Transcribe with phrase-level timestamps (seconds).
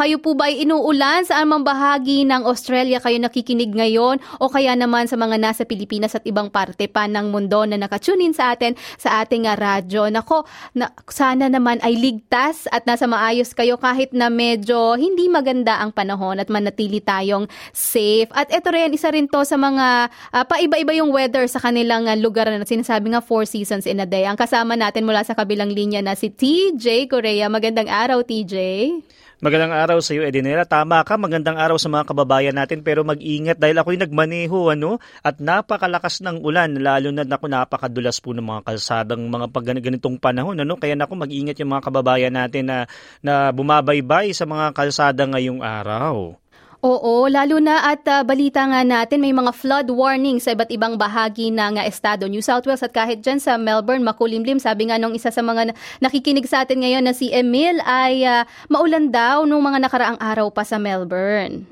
[0.00, 1.28] Kayo po ba ay inuulan?
[1.28, 4.16] Saan mang bahagi ng Australia kayo nakikinig ngayon?
[4.40, 8.32] O kaya naman sa mga nasa Pilipinas at ibang parte pa ng mundo na nakatunin
[8.32, 10.08] sa atin sa ating uh, radyo?
[10.08, 15.76] Nako, na, sana naman ay ligtas at nasa maayos kayo kahit na medyo hindi maganda
[15.84, 17.44] ang panahon at manatili tayong
[17.76, 18.32] safe.
[18.32, 22.16] At ito rin, isa rin to sa mga uh, paiba-iba yung weather sa kanilang uh,
[22.16, 24.24] lugar na sinasabi nga four seasons in a day.
[24.24, 27.52] Ang kasama natin mula sa kabilang linya na si TJ Korea.
[27.52, 28.56] Magandang araw, TJ.
[29.40, 30.68] Magandang araw sa iyo, Edinela.
[30.68, 35.40] Tama ka, magandang araw sa mga kababayan natin pero mag-ingat dahil ako'y nagmaneho ano at
[35.40, 40.60] napakalakas ng ulan lalo na ako napakadulas po ng mga kalsadang mga pag ganitong panahon
[40.60, 42.78] ano kaya nako mag-ingat yung mga kababayan natin na
[43.24, 46.36] na bumabaybay sa mga kalsada ngayong araw.
[46.80, 50.96] Oo, lalo na at uh, balita nga natin may mga flood warning sa iba't ibang
[50.96, 54.56] bahagi ng uh, estado New South Wales at kahit dyan sa Melbourne makulimlim.
[54.56, 58.48] Sabi nga nung isa sa mga nakikinig sa atin ngayon na si Emil ay uh,
[58.72, 61.68] maulan daw nung mga nakaraang araw pa sa Melbourne.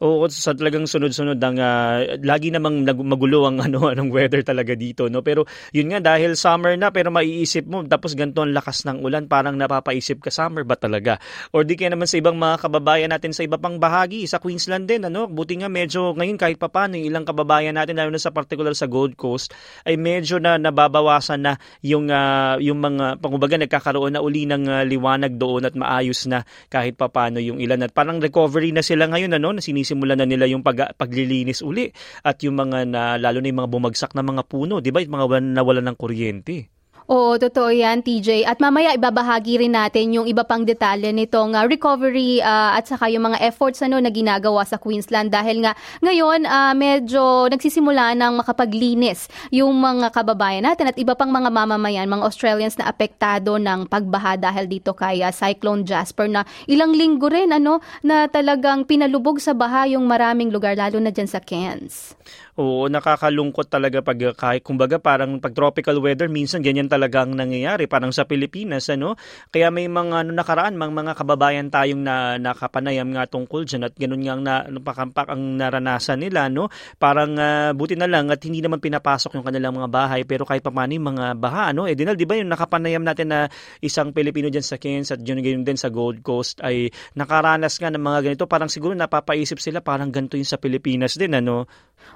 [0.00, 5.12] Oo, sa talagang sunod-sunod ang uh, lagi namang magulo ang ano anong weather talaga dito,
[5.12, 5.20] no.
[5.20, 5.44] Pero
[5.76, 9.60] yun nga dahil summer na pero maiisip mo tapos ganito ang lakas ng ulan, parang
[9.60, 11.20] napapaisip ka summer ba talaga?
[11.52, 14.88] Or di kaya naman sa ibang mga kababayan natin sa iba pang bahagi, sa Queensland
[14.88, 18.32] din, ano, buti nga medyo ngayon kahit papaano yung ilang kababayan natin lalo na sa
[18.32, 19.52] particular sa Gold Coast
[19.84, 24.80] ay medyo na nababawasan na yung uh, yung mga pangumbaga nagkakaroon na uli ng uh,
[24.80, 29.36] liwanag doon at maayos na kahit papaano yung ilan at parang recovery na sila ngayon
[29.36, 31.90] ano, na sinis sinisimulan na nila yung pag, paglilinis uli
[32.22, 35.02] at yung mga na, lalo na yung mga bumagsak na mga puno, di ba?
[35.02, 36.70] Yung mga nawala ng kuryente.
[37.10, 38.46] Oo, totoo yan, TJ.
[38.46, 43.10] At mamaya ibabahagi rin natin yung iba pang detalye nitong uh, recovery uh, at saka
[43.10, 45.74] yung mga efforts ano, na ginagawa sa Queensland dahil nga
[46.06, 52.06] ngayon uh, medyo nagsisimula ng makapaglinis yung mga kababayan natin at iba pang mga mamamayan,
[52.06, 57.26] mga Australians na apektado ng pagbaha dahil dito kay uh, Cyclone Jasper na ilang linggo
[57.26, 62.14] rin ano, na talagang pinalubog sa baha yung maraming lugar lalo na dyan sa Cairns.
[62.60, 68.12] Oo, nakakalungkot talaga pag kahit kumbaga parang pag tropical weather minsan ganyan talagang nangyayari parang
[68.12, 69.16] sa Pilipinas ano.
[69.48, 73.96] Kaya may mga ano, nakaraan mga, mga kababayan tayong na nakapanayam nga tungkol diyan at
[73.96, 76.68] ganun nga na ano, pakampak ang naranasan nila no.
[77.00, 80.60] Parang uh, buti na lang at hindi naman pinapasok yung kanilang mga bahay pero kahit
[80.60, 81.88] paano yung mga baha ano.
[81.88, 83.48] Eh dinal di ba yung nakapanayam natin na
[83.80, 88.04] isang Pilipino diyan sa Cairns at yun din sa Gold Coast ay nakaranas nga ng
[88.04, 91.64] mga ganito parang siguro napapaisip sila parang ganito yung sa Pilipinas din ano.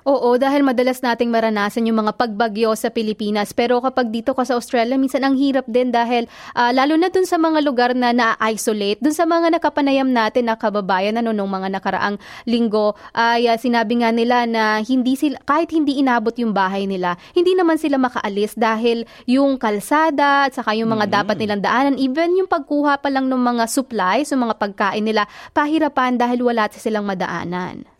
[0.05, 3.57] Oo, dahil madalas nating maranasan yung mga pagbagyo sa Pilipinas.
[3.57, 7.25] Pero kapag dito ka sa Australia, minsan ang hirap din dahil uh, lalo na dun
[7.25, 11.73] sa mga lugar na na-isolate, dun sa mga nakapanayam natin na kababayan ano, nung mga
[11.73, 16.85] nakaraang linggo, ay uh, sinabi nga nila na hindi sila, kahit hindi inabot yung bahay
[16.85, 21.19] nila, hindi naman sila makaalis dahil yung kalsada at saka yung mga mm-hmm.
[21.25, 25.25] dapat nilang daanan, even yung pagkuha pa lang ng mga supplies, yung mga pagkain nila,
[25.57, 27.94] pahirapan dahil wala silang madaanan.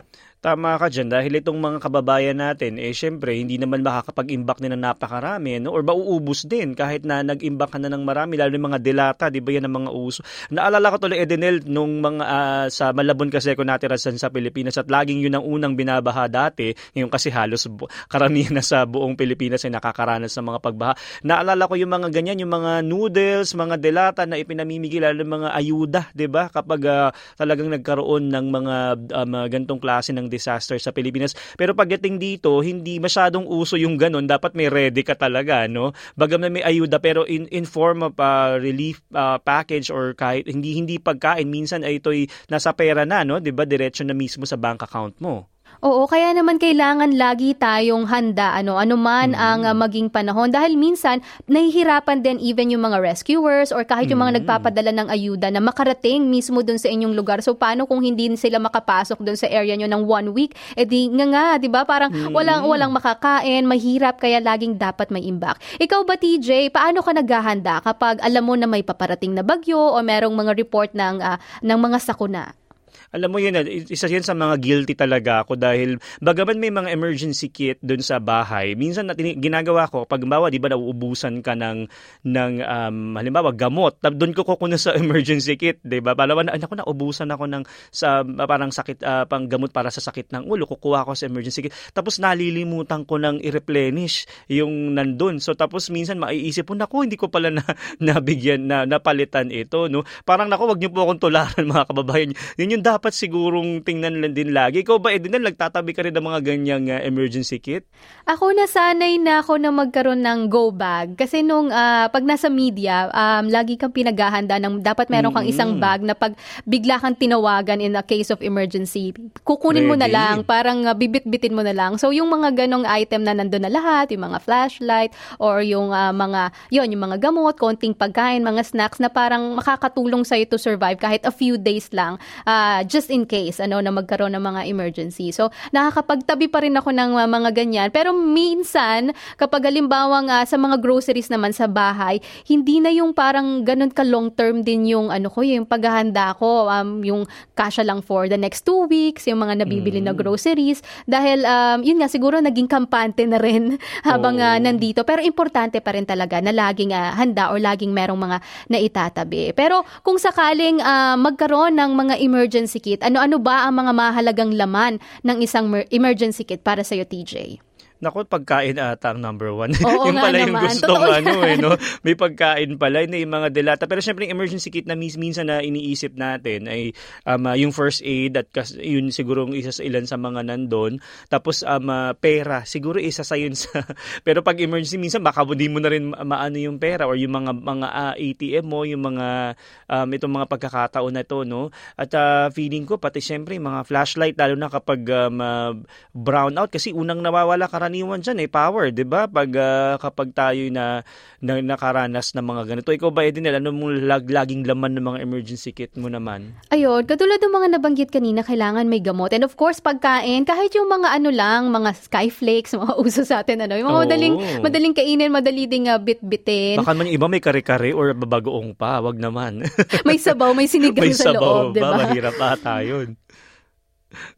[0.45, 5.57] Tama ka dyan dahil itong mga kababayan natin, eh syempre hindi naman makakapag-imbak ng napakarami
[5.57, 5.73] no?
[5.73, 9.41] or mauubos din kahit na nag-imbak ka na ng marami lalo yung mga delata, di
[9.41, 10.21] ba yan ang mga uso.
[10.53, 14.85] Naalala ko tuloy Edenel nung mga uh, sa Malabon kasi ako natirasan sa Pilipinas at
[14.85, 17.65] laging yun ang unang binabaha dati, ngayon kasi halos
[18.05, 20.93] karamihan na sa buong Pilipinas ay nakakaranas ng mga pagbaha.
[21.25, 26.01] Naalala ko yung mga ganyan, yung mga noodles, mga delata na ipinamimigay lalo mga ayuda,
[26.13, 26.53] di ba?
[26.53, 28.75] Kapag uh, talagang nagkaroon ng mga
[29.09, 31.31] um, gantong klase ng disaster sa Pilipinas.
[31.55, 34.27] Pero pagdating dito, hindi masyadong uso yung ganun.
[34.27, 35.95] Dapat may ready ka talaga, no?
[36.19, 40.51] Bagam na may ayuda pero in, in form of uh, relief uh, package or kahit
[40.51, 43.39] hindi hindi pagkain, minsan ay ito'y nasa pera na, no?
[43.39, 43.63] 'Di ba?
[43.63, 45.54] Diretso na mismo sa bank account mo.
[45.85, 49.45] Oo, kaya naman kailangan lagi tayong handa ano anuman mm-hmm.
[49.53, 54.17] ang uh, maging panahon dahil minsan nahihirapan din even yung mga rescuers or kahit yung
[54.17, 54.49] mga mm-hmm.
[54.49, 57.45] nagpapadala ng ayuda na makarating mismo doon sa inyong lugar.
[57.45, 60.57] So paano kung hindi sila makapasok doon sa area nyo ng one week?
[60.73, 61.85] Eh di nga nga, 'di ba?
[61.85, 62.33] Parang mm-hmm.
[62.33, 65.61] walang walang makakain, mahirap kaya laging dapat may imbak.
[65.77, 70.01] Ikaw ba TJ, paano ka naghahanda kapag alam mo na may paparating na bagyo o
[70.01, 72.64] merong mga report ng uh, ng mga sakuna?
[73.11, 73.57] Alam mo yun,
[73.89, 78.17] isa yan sa mga guilty talaga ako dahil bagaman may mga emergency kit doon sa
[78.17, 81.85] bahay, minsan natin, ginagawa ko, pag bawa, di ba, nauubusan ka ng,
[82.25, 86.17] ng um, halimbawa, gamot, doon ko kukunin sa emergency kit, di ba?
[86.17, 90.31] Palawan, anak ko, naubusan ako ng sa, parang sakit, uh, pang gamot para sa sakit
[90.31, 91.75] ng ulo, kukuha ko sa emergency kit.
[91.91, 95.43] Tapos nalilimutan ko ng i-replenish yung nandun.
[95.43, 97.63] So tapos minsan maiisip ko, naku, hindi ko pala na,
[98.05, 100.07] nabigyan, na, napalitan ito, no?
[100.23, 102.31] Parang naku, wag niyo po akong tularan mga kababayan.
[102.57, 104.81] Yun yung dapat dapat sigurong tingnan lang din lagi.
[104.81, 107.85] Ikaw ba, Edinel, nagtatabi ka rin ng mga ganyang uh, emergency kit?
[108.25, 111.13] Ako nasanay na ako na magkaroon ng go bag.
[111.13, 115.77] Kasi nung uh, pag nasa media, um, lagi kang pinaghahanda ng dapat meron kang isang
[115.77, 116.33] bag na pag
[116.65, 119.13] bigla kang tinawagan in a case of emergency,
[119.45, 119.89] kukunin Ready.
[119.93, 122.01] mo na lang, parang uh, bibit-bitin mo na lang.
[122.01, 126.09] So yung mga ganong item na nandun na lahat, yung mga flashlight or yung uh,
[126.09, 130.97] mga, yon yung mga gamot, konting pagkain, mga snacks na parang makakatulong sa'yo to survive
[130.97, 132.17] kahit a few days lang,
[132.49, 135.33] uh, just in case, ano, na magkaroon ng mga emergency.
[135.33, 137.89] So, nakakapagtabi pa rin ako ng uh, mga ganyan.
[137.89, 143.65] Pero minsan, kapag halimbawang uh, sa mga groceries naman sa bahay, hindi na yung parang
[143.65, 147.25] ganun ka long term din yung ano ko, yung paghahanda ko, um, yung
[147.57, 150.07] kasha lang for the next two weeks, yung mga nabibili mm.
[150.07, 150.85] na groceries.
[151.09, 153.75] Dahil, um, yun nga, siguro naging kampante na rin
[154.07, 154.45] habang oh.
[154.45, 155.01] uh, nandito.
[155.03, 158.37] Pero importante pa rin talaga na laging uh, handa or laging merong mga
[158.69, 159.51] naitatabi.
[159.57, 165.01] Pero kung sakaling uh, magkaroon ng mga emergency kit, ano-ano ba ang mga mahalagang laman
[165.25, 167.64] ng isang emergency kit para sa iyo, TJ?
[168.03, 169.71] Naku, pagkain ata ang number one.
[169.71, 170.51] Oo yung pala naman.
[170.51, 171.71] yung gustong Totoo ano eh, no?
[172.03, 173.87] May pagkain pala, hindi yung mga delata.
[173.87, 176.91] Pero syempre, yung emergency kit na mis minsan na iniisip natin ay
[177.23, 180.99] um, uh, yung first aid at kas, yun siguro isa sa ilan sa mga nandun.
[181.31, 183.79] Tapos um, uh, pera, siguro isa sa yun sa...
[184.27, 187.55] pero pag emergency, minsan baka hindi mo na rin maano yung pera or yung mga
[187.63, 189.55] mga uh, ah, ATM mo, yung mga
[189.87, 191.71] um, itong mga pagkakataon na to, no?
[191.95, 195.71] At uh, feeling ko, pati syempre, mga flashlight, lalo na kapag um, uh,
[196.11, 199.29] brown out, kasi unang nawawala ka karaniwan dyan eh, power, di ba?
[199.29, 201.05] Pag uh, kapag tayo na,
[201.37, 202.89] na nakaranas ng mga ganito.
[202.89, 206.57] Ikaw ba, Edinel, ano mong lag, laging laman ng mga emergency kit mo naman?
[206.73, 209.29] Ayun, katulad ng mga nabanggit kanina, kailangan may gamot.
[209.37, 213.69] And of course, pagkain, kahit yung mga ano lang, mga skyflakes, mga uso sa atin,
[213.69, 214.05] ano, yung mga oh.
[214.09, 214.35] madaling,
[214.65, 216.81] madaling kainin, madali ding uh, bit-bitin.
[216.81, 219.61] Baka man yung iba may kare-kare or babagoong pa, wag naman.
[220.09, 222.01] may sabaw, may sinigang may sa sabaw, loob, di ba?
[222.01, 223.13] Mahirap ata yun.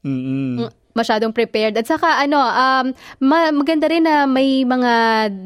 [0.01, 1.77] Mm-hmm masyadong prepared.
[1.77, 2.85] At saka ano, um,
[3.21, 4.93] ma- maganda rin na may mga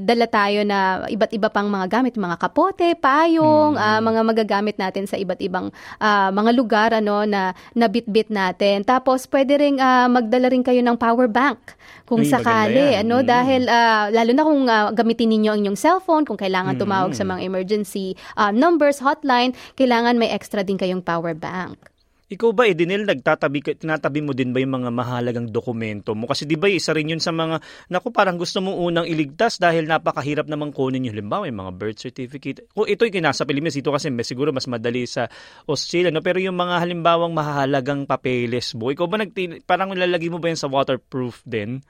[0.08, 3.84] dala tayo na iba't iba pang mga gamit, mga kapote, payong, mm.
[3.84, 5.68] uh, mga magagamit natin sa iba't ibang
[6.00, 8.88] uh, mga lugar ano na nabitbit natin.
[8.88, 11.60] Tapos pwede ring uh, magdala rin kayo ng power bank
[12.08, 13.28] kung Uy, sakali, ano mm.
[13.28, 17.20] dahil uh, lalo na kung uh, gamitin ninyo ang inyong cellphone kung kailangan tumawag mm.
[17.20, 21.91] sa mga emergency uh, numbers, hotline, kailangan may extra din kayong power bank.
[22.32, 26.32] Ikaw ba, Edinel, nagtatabi, tinatabi mo din ba yung mga mahalagang dokumento mo?
[26.32, 27.60] Kasi di ba isa rin yun sa mga,
[27.92, 32.00] naku parang gusto mo unang iligtas dahil napakahirap namang kunin yung halimbawa, yung mga birth
[32.00, 32.64] certificate.
[32.72, 35.28] Kung ito'y kinasa Pilipinas, ito kasi may, siguro mas madali sa
[35.68, 36.24] Australia, no?
[36.24, 40.60] pero yung mga halimbawang mahalagang papeles mo, ikaw ba nagti, parang nilalagay mo ba yan
[40.64, 41.84] sa waterproof din?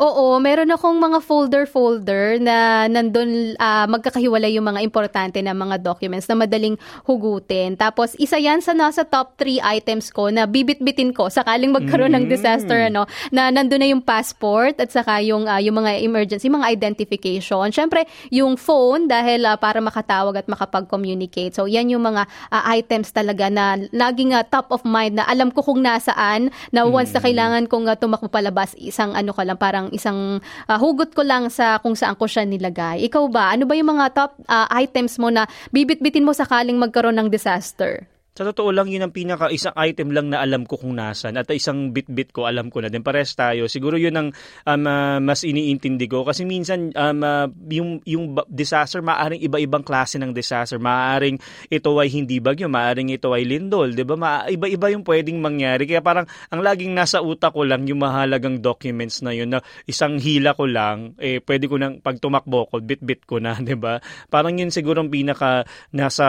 [0.00, 6.26] Oo, meron akong mga folder-folder na nandun uh, magkakahiwalay yung mga importante na mga documents
[6.26, 7.76] na madaling hugutin.
[7.78, 12.26] Tapos isa yan sa nasa top 3 items ko na bibit-bitin ko sakaling magkaroon mm-hmm.
[12.26, 16.48] ng disaster ano na nandun na yung passport at saka yung uh, yung mga emergency,
[16.48, 17.70] mga identification.
[17.70, 21.54] Syempre, yung phone dahil uh, para makatawag at makapag-communicate.
[21.54, 25.54] So yan yung mga uh, items talaga na laging uh, top of mind na alam
[25.54, 27.22] ko kung nasaan na once mm-hmm.
[27.22, 30.36] na kailangan kong uh, tumakbo palabas isang ano ka lang para parang isang
[30.68, 33.08] uh, hugot ko lang sa kung saan ko siya nilagay.
[33.08, 37.16] Ikaw ba, ano ba yung mga top uh, items mo na bibit-bitin mo sakaling magkaroon
[37.16, 38.04] ng disaster?
[38.32, 41.44] Sa totoo lang, yun ang pinaka isang item lang na alam ko kung nasan at
[41.52, 43.04] isang bit-bit ko alam ko na din.
[43.04, 43.68] Pares tayo.
[43.68, 44.28] Siguro yun ang
[44.64, 50.16] um, uh, mas iniintindi ko kasi minsan um, uh, yung, yung disaster, maaring iba-ibang klase
[50.16, 50.80] ng disaster.
[50.80, 51.36] Maaring
[51.68, 53.92] ito ay hindi bagyo, maaring ito ay lindol.
[53.92, 54.16] Di ba?
[54.16, 55.84] Ma- iba-iba yung pwedeng mangyari.
[55.84, 60.16] Kaya parang ang laging nasa utak ko lang yung mahalagang documents na yun na isang
[60.16, 63.60] hila ko lang, eh, pwede ko nang pag tumakbo ko, bit-bit ko na.
[63.60, 64.00] Di ba?
[64.32, 66.24] Parang yun siguro ang pinaka nasa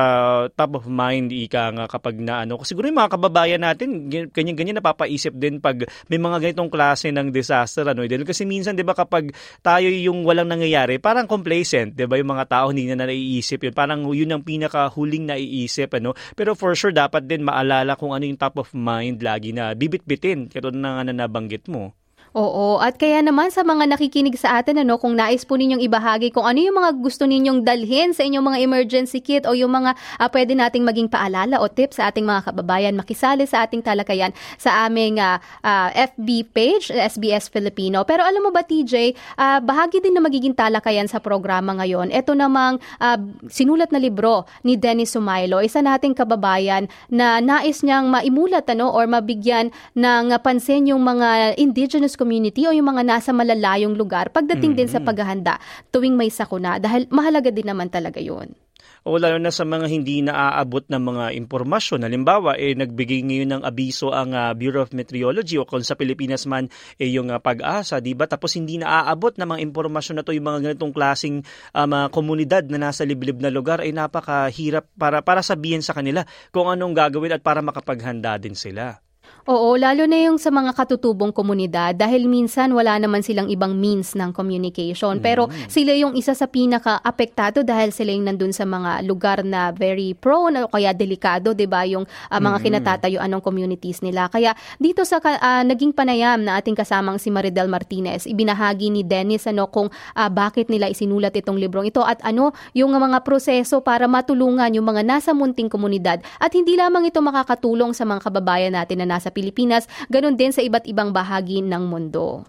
[0.51, 2.57] top of mind, ika nga kapag na ano.
[2.65, 7.85] Siguro yung mga kababayan natin, ganyan-ganyan napapaisip din pag may mga ganitong klase ng disaster.
[7.85, 9.29] Ano, dahil kasi minsan, di ba, kapag
[9.61, 13.73] tayo yung walang nangyayari, parang complacent, di ba, yung mga tao hindi na naiisip yun.
[13.77, 15.93] Parang yun ang pinakahuling naiisip.
[16.01, 16.17] Ano?
[16.33, 20.49] Pero for sure, dapat din maalala kung ano yung top of mind lagi na bibit-bitin,
[20.49, 21.93] katulad na nga na nabanggit mo.
[22.33, 26.33] Oo, at kaya naman sa mga nakikinig sa atin, ano, kung nais po ninyong ibahagi
[26.33, 29.93] kung ano yung mga gusto ninyong dalhin sa inyong mga emergency kit o yung mga
[30.17, 34.33] uh, pwede nating maging paalala o tips sa ating mga kababayan, makisali sa ating talakayan
[34.57, 38.01] sa aming uh, uh, FB page, SBS Filipino.
[38.01, 42.09] Pero alam mo ba, TJ, uh, bahagi din na magiging talakayan sa programa ngayon.
[42.09, 48.09] Ito namang uh, sinulat na libro ni Dennis Sumailo, isa nating kababayan na nais niyang
[48.09, 53.99] maimulat ano, or mabigyan ng pansin yung mga indigenous community o yung mga nasa malalayong
[53.99, 54.87] lugar pagdating mm-hmm.
[54.87, 55.59] din sa paghahanda
[55.91, 58.55] tuwing may sakuna dahil mahalaga din naman talaga yun.
[59.03, 62.07] O lalo na sa mga hindi naaabot ng mga impormasyon.
[62.07, 66.47] Halimbawa, eh, nagbigay ngayon ng abiso ang uh, Bureau of Meteorology o kung sa Pilipinas
[66.47, 68.31] man eh, yung uh, pag-asa, di ba?
[68.31, 71.43] Tapos hindi naaabot ng mga impormasyon na to yung mga ganitong klasing
[71.75, 76.23] uh, komunidad na nasa liblib na lugar ay napakahirap para, para sabihin sa kanila
[76.55, 79.03] kung anong gagawin at para makapaghanda din sila.
[79.43, 84.15] Oo, lalo na yung sa mga katutubong komunidad dahil minsan wala naman silang ibang means
[84.15, 85.19] ng communication.
[85.19, 85.67] Pero mm.
[85.67, 90.63] sila yung isa sa pinaka-apektado dahil sila yung nandun sa mga lugar na very prone
[90.63, 92.63] o kaya delikado, 'di ba, yung uh, mga mm.
[92.63, 94.31] kinatatayuan ng communities nila.
[94.31, 99.43] Kaya dito sa uh, naging panayam na ating kasamang si Maridel Martinez, ibinahagi ni Dennis
[99.43, 104.07] ano kung uh, bakit nila isinulat itong librong ito at ano yung mga proseso para
[104.07, 109.03] matulungan yung mga nasa munting komunidad at hindi lamang ito makakatulong sa mga kababayan natin
[109.03, 112.43] na nasa Pilipinas, ganun din sa iba't ibang bahagi ng mundo.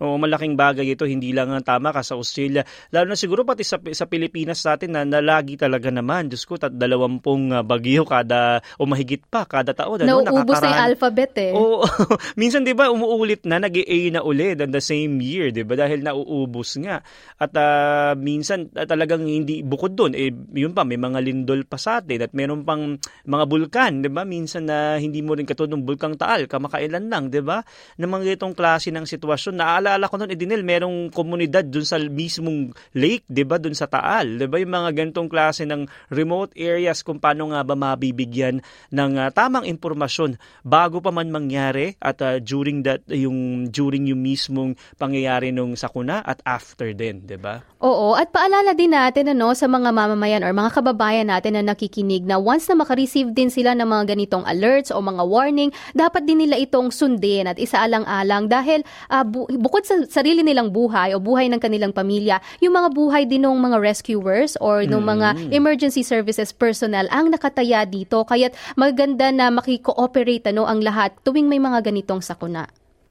[0.00, 2.64] O malaking bagay ito, hindi lang ang tama ka sa Australia.
[2.88, 6.32] Lalo na siguro pati sa, sa Pilipinas natin na, na lagi talaga naman.
[6.32, 10.08] Diyos ko, tat dalawampung uh, bagyo kada, o mahigit pa, kada taon.
[10.08, 11.52] Ano, Nauubos na yung alphabet eh.
[11.52, 11.84] Oo.
[12.40, 15.76] minsan di ba umuulit na, nag a na ulit on the same year, di ba?
[15.76, 17.04] Dahil nauubos nga.
[17.36, 21.76] At uh, minsan uh, talagang hindi, bukod doon, eh, yun pa, may mga lindol pa
[21.76, 22.96] sa atin at meron pang
[23.28, 24.24] mga bulkan, di ba?
[24.24, 27.60] Minsan na uh, hindi mo rin katulad ng bulkang taal, kamakailan lang, di ba?
[28.00, 29.60] Na mga itong klase ng sitwasyon.
[29.60, 33.90] Naala naalala ko noon, Edinel, merong komunidad dun sa mismong lake, di ba, dun sa
[33.90, 34.38] Taal.
[34.38, 38.62] Di ba, yung mga ganitong klase ng remote areas kung paano nga ba mabibigyan
[38.94, 44.22] ng uh, tamang impormasyon bago pa man mangyari at uh, during that, yung, during yung
[44.22, 47.58] mismong pangyayari nung sakuna at after din, di ba?
[47.82, 52.28] Oo, at paalala din natin ano, sa mga mamamayan or mga kababayan natin na nakikinig
[52.28, 56.44] na once na makareceive din sila ng mga ganitong alerts o mga warning, dapat din
[56.44, 61.18] nila itong sundin at isaalang-alang dahil uh, bu- bukod bukod sa sarili nilang buhay o
[61.18, 65.50] buhay ng kanilang pamilya, yung mga buhay din ng mga rescuers or ng mga mm.
[65.56, 68.20] emergency services personnel ang nakataya dito.
[68.28, 72.68] Kaya't maganda na makikooperate ano, ang lahat tuwing may mga ganitong sakuna.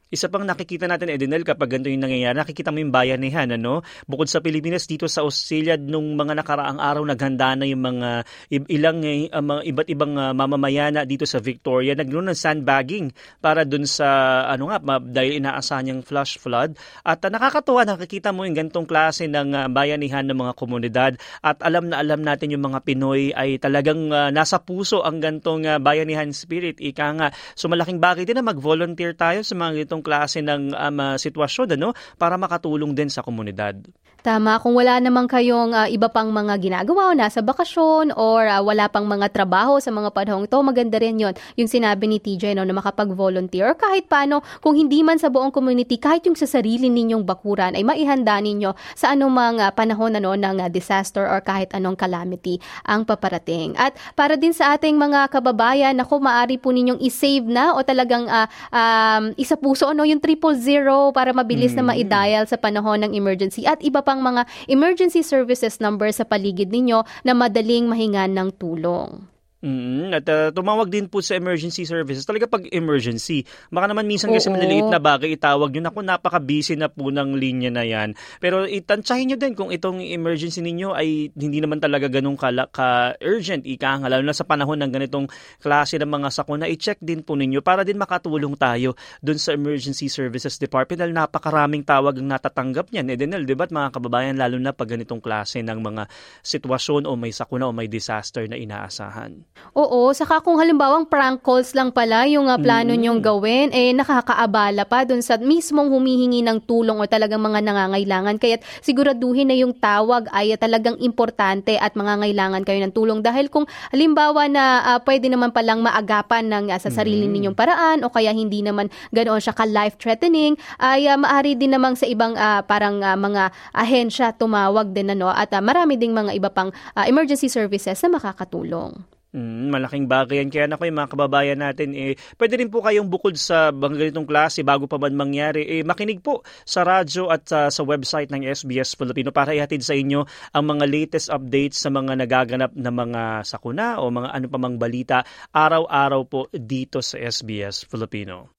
[0.10, 3.86] Isa pang nakikita natin, Edinel, kapag ganito yung nangyayari, nakikita mo yung bayanihan, ano?
[4.10, 8.26] Bukod sa Pilipinas, dito sa Australia, nung mga nakaraang araw, naghanda na yung mga
[8.74, 13.86] ilang, uh, mga iba't ibang uh, mamamayana dito sa Victoria, nagnoon ng sandbagging para dun
[13.86, 16.74] sa, ano nga, dahil inaasahan niyang flash flood.
[17.06, 21.12] At uh, nakakatuwa, nakikita mo yung ganitong klase ng uh, bayanihan ng mga komunidad.
[21.46, 25.70] At alam na alam natin yung mga Pinoy ay talagang uh, nasa puso ang gantong
[25.70, 26.82] uh, bayanihan spirit.
[26.82, 30.98] Ika nga, so malaking bagay din na mag-volunteer tayo sa mga ganitong klase ng um,
[31.00, 33.76] uh, sitwasyon ano para makatulong din sa komunidad.
[34.20, 38.60] Tama, kung wala naman kayong uh, iba pang mga ginagawa o nasa bakasyon or uh,
[38.60, 42.52] wala pang mga trabaho sa mga panahong to, maganda rin yon Yung sinabi ni TJ
[42.52, 46.44] no, na makapag-volunteer or kahit paano, kung hindi man sa buong community, kahit yung sa
[46.52, 51.40] sarili ninyong bakuran ay maihanda ninyo sa anumang uh, panahon ano, ng uh, disaster or
[51.40, 53.72] kahit anong calamity ang paparating.
[53.80, 58.28] At para din sa ating mga kababayan, ako maari po ninyong i-save na o talagang
[58.28, 61.78] uh, um, isa puso ano, yung triple zero para mabilis mm.
[61.80, 66.74] na ma-dial sa panahon ng emergency at iba pang mga emergency services number sa paligid
[66.74, 69.29] ninyo na madaling mahingan ng tulong.
[69.60, 72.24] Mm, at uh, tumawag din po sa emergency services.
[72.24, 74.56] Talaga pag emergency, baka naman minsan kasi Oo.
[74.56, 75.84] maliliit na bagay itawag nyo.
[75.84, 78.16] Naku, napaka-busy na po ng linya na yan.
[78.40, 84.00] Pero itantsahin nyo din kung itong emergency ninyo ay hindi naman talaga ganun ka-urgent, ika
[84.00, 85.28] nga, lalo na sa panahon ng ganitong
[85.60, 90.08] klase ng mga sakuna, i-check din po ninyo para din makatulong tayo dun sa emergency
[90.08, 93.12] services department dahil napakaraming tawag ang natatanggap niyan.
[93.12, 93.68] Edenel, di ba?
[93.70, 96.08] mga kababayan, lalo na pag ganitong klase ng mga
[96.42, 99.50] sitwasyon o may sakuna o may disaster na inaasahan.
[99.78, 103.00] Oo, saka kung halimbawang prank calls lang pala yung uh, plano mm.
[103.00, 108.42] nyong gawin, eh nakakaabala pa dun sa mismong humihingi ng tulong o talagang mga nangangailangan.
[108.42, 113.20] Kaya siguraduhin na yung tawag ay talagang importante at mangangailangan kayo ng tulong.
[113.22, 114.64] Dahil kung halimbawa na
[114.96, 117.34] uh, pwede naman palang maagapan ng uh, sa sarili mm.
[117.38, 122.10] ninyong paraan o kaya hindi naman ganoon siya ka-life-threatening, ay uh, maari din namang sa
[122.10, 126.50] ibang uh, parang uh, mga ahensya tumawag din ano at uh, marami ding mga iba
[126.50, 129.19] pang uh, emergency services na makakatulong.
[129.30, 130.50] Mm, malaking bagay yan.
[130.50, 134.10] Kaya na ko yung mga kababayan natin, eh, pwede rin po kayong bukod sa mga
[134.10, 138.34] ganitong klase bago pa man mangyari, eh, makinig po sa radyo at uh, sa website
[138.34, 142.90] ng SBS Filipino para ihatid sa inyo ang mga latest updates sa mga nagaganap na
[142.90, 145.22] mga sakuna o mga ano pa mang balita
[145.54, 148.59] araw-araw po dito sa SBS Filipino.